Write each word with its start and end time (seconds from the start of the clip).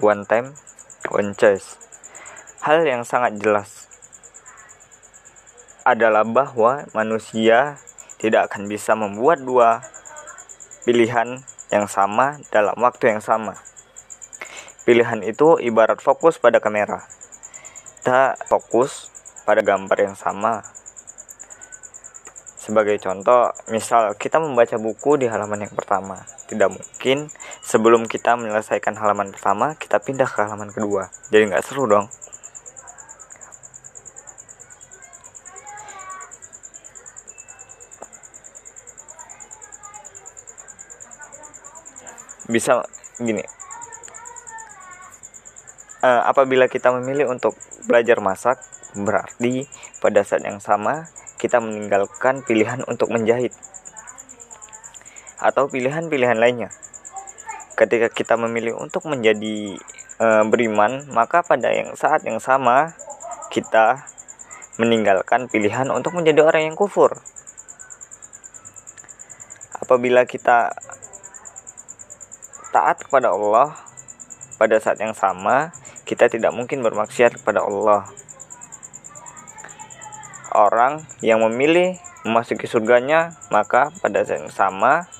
one 0.00 0.24
time, 0.24 0.56
one 1.12 1.36
choice. 1.36 1.76
Hal 2.62 2.86
yang 2.86 3.02
sangat 3.02 3.36
jelas 3.42 3.90
adalah 5.82 6.22
bahwa 6.22 6.86
manusia 6.94 7.76
tidak 8.22 8.48
akan 8.48 8.70
bisa 8.70 8.94
membuat 8.94 9.42
dua 9.42 9.82
pilihan 10.86 11.42
yang 11.74 11.90
sama 11.90 12.38
dalam 12.54 12.78
waktu 12.78 13.18
yang 13.18 13.22
sama. 13.24 13.58
Pilihan 14.86 15.22
itu 15.26 15.58
ibarat 15.58 15.98
fokus 15.98 16.38
pada 16.38 16.62
kamera. 16.62 17.02
Kita 18.02 18.34
fokus 18.46 19.10
pada 19.46 19.62
gambar 19.62 19.98
yang 19.98 20.16
sama. 20.18 20.62
Sebagai 22.58 22.94
contoh, 23.02 23.50
misal 23.74 24.14
kita 24.14 24.38
membaca 24.38 24.78
buku 24.78 25.18
di 25.18 25.26
halaman 25.26 25.66
yang 25.66 25.74
pertama. 25.74 26.22
Tidak 26.46 26.70
mungkin 26.70 27.26
sebelum 27.72 28.04
kita 28.04 28.36
menyelesaikan 28.36 29.00
halaman 29.00 29.32
pertama, 29.32 29.72
kita 29.80 29.96
pindah 29.96 30.28
ke 30.28 30.44
halaman 30.44 30.68
kedua. 30.68 31.08
Jadi 31.32 31.48
nggak 31.48 31.64
seru 31.64 31.88
dong. 31.88 32.12
bisa 42.52 42.84
gini 43.16 43.40
uh, 46.04 46.22
apabila 46.28 46.68
kita 46.68 46.92
memilih 46.92 47.32
untuk 47.32 47.56
belajar 47.88 48.20
masak 48.20 48.60
berarti 48.92 49.64
pada 50.04 50.20
saat 50.20 50.44
yang 50.44 50.60
sama 50.60 51.08
kita 51.40 51.64
meninggalkan 51.64 52.44
pilihan 52.44 52.84
untuk 52.84 53.08
menjahit 53.08 53.56
atau 55.40 55.64
pilihan-pilihan 55.72 56.36
lainnya 56.36 56.68
ketika 57.82 58.06
kita 58.06 58.34
memilih 58.38 58.78
untuk 58.78 59.10
menjadi 59.10 59.74
uh, 60.22 60.46
beriman 60.46 61.02
maka 61.10 61.42
pada 61.42 61.74
yang 61.74 61.98
saat 61.98 62.22
yang 62.22 62.38
sama 62.38 62.94
kita 63.50 64.06
meninggalkan 64.78 65.50
pilihan 65.50 65.90
untuk 65.90 66.14
menjadi 66.14 66.46
orang 66.46 66.70
yang 66.70 66.78
kufur. 66.78 67.18
Apabila 69.82 70.22
kita 70.22 70.70
taat 72.70 73.02
kepada 73.02 73.34
Allah 73.34 73.74
pada 74.56 74.78
saat 74.78 75.02
yang 75.02 75.12
sama 75.12 75.74
kita 76.06 76.30
tidak 76.30 76.54
mungkin 76.54 76.86
bermaksiat 76.86 77.42
kepada 77.42 77.66
Allah. 77.66 78.06
Orang 80.54 81.02
yang 81.18 81.42
memilih 81.42 81.98
memasuki 82.22 82.70
surganya 82.70 83.34
maka 83.50 83.90
pada 83.98 84.22
saat 84.22 84.46
yang 84.46 84.54
sama 84.54 85.10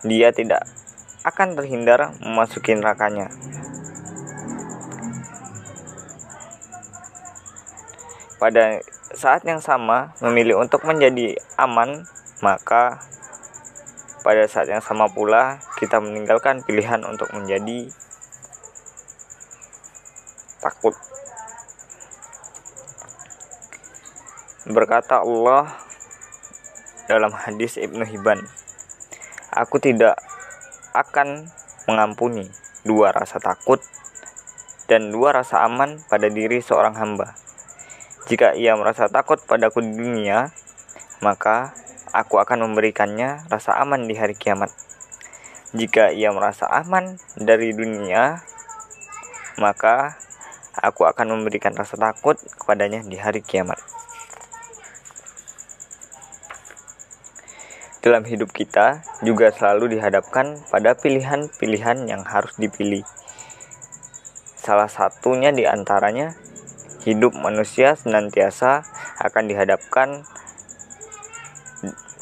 dia 0.00 0.32
tidak 0.32 0.64
akan 1.24 1.56
terhindar 1.56 2.12
memasuki 2.20 2.76
nerakanya 2.76 3.32
pada 8.36 8.84
saat 9.16 9.40
yang 9.48 9.64
sama 9.64 10.12
memilih 10.20 10.60
untuk 10.60 10.84
menjadi 10.84 11.40
aman 11.56 12.04
maka 12.44 13.00
pada 14.24 14.48
saat 14.48 14.72
yang 14.72 14.80
sama 14.80 15.04
pula, 15.12 15.60
kita 15.76 16.00
meninggalkan 16.00 16.64
pilihan 16.64 17.04
untuk 17.04 17.28
menjadi 17.36 17.92
takut. 20.64 20.96
Berkata 24.64 25.20
Allah 25.20 25.76
dalam 27.04 27.36
hadis 27.36 27.76
Ibnu 27.76 28.00
Hibban, 28.08 28.40
Aku 29.52 29.76
tidak 29.76 30.16
akan 30.94 31.50
mengampuni 31.90 32.46
dua 32.86 33.10
rasa 33.10 33.42
takut 33.42 33.82
dan 34.86 35.10
dua 35.10 35.34
rasa 35.34 35.64
aman 35.66 36.00
pada 36.06 36.30
diri 36.30 36.62
seorang 36.62 36.94
hamba. 36.96 37.34
Jika 38.24 38.56
ia 38.56 38.72
merasa 38.78 39.10
takut 39.12 39.42
padaku 39.44 39.84
di 39.84 39.92
dunia, 39.92 40.48
maka 41.20 41.76
aku 42.14 42.40
akan 42.40 42.70
memberikannya 42.70 43.44
rasa 43.50 43.76
aman 43.82 44.08
di 44.08 44.14
hari 44.16 44.32
kiamat. 44.38 44.72
Jika 45.74 46.14
ia 46.14 46.30
merasa 46.30 46.70
aman 46.70 47.18
dari 47.34 47.74
dunia, 47.74 48.40
maka 49.58 50.14
aku 50.78 51.04
akan 51.04 51.34
memberikan 51.34 51.74
rasa 51.74 51.98
takut 51.98 52.38
kepadanya 52.38 53.02
di 53.02 53.18
hari 53.18 53.42
kiamat. 53.42 53.76
Dalam 58.04 58.20
hidup 58.28 58.52
kita 58.52 59.00
juga 59.24 59.48
selalu 59.48 59.96
dihadapkan 59.96 60.60
pada 60.68 60.92
pilihan-pilihan 60.92 62.04
yang 62.04 62.20
harus 62.20 62.52
dipilih. 62.60 63.00
Salah 64.60 64.92
satunya 64.92 65.48
di 65.56 65.64
antaranya, 65.64 66.36
hidup 67.08 67.32
manusia 67.32 67.96
senantiasa 67.96 68.84
akan 69.24 69.48
dihadapkan 69.48 70.20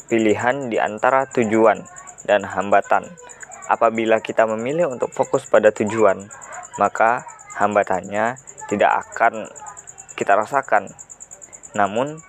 pilihan 0.07 0.71
di 0.71 0.79
antara 0.79 1.27
tujuan 1.27 1.83
dan 2.23 2.47
hambatan. 2.47 3.03
Apabila 3.67 4.23
kita 4.23 4.47
memilih 4.47 4.87
untuk 4.87 5.11
fokus 5.11 5.43
pada 5.51 5.75
tujuan, 5.75 6.31
maka 6.79 7.27
hambatannya 7.59 8.39
tidak 8.71 9.03
akan 9.03 9.51
kita 10.15 10.31
rasakan. 10.39 10.87
Namun, 11.75 12.23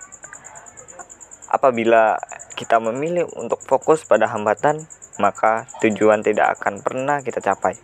apabila 1.47 2.19
kita 2.55 2.79
memilih 2.79 3.27
untuk 3.35 3.59
fokus 3.61 4.07
pada 4.07 4.31
hambatan, 4.31 4.87
maka 5.19 5.67
tujuan 5.83 6.23
tidak 6.23 6.55
akan 6.59 6.79
pernah 6.79 7.19
kita 7.19 7.43
capai. 7.43 7.75